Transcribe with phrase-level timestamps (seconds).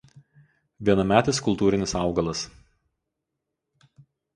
[0.89, 2.45] Vienametis kultūrinis augalas.